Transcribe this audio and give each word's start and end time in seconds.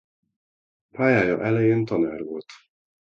Pályája 0.91 1.43
elején 1.45 1.85
tanár 1.85 2.23
volt. 2.23 2.45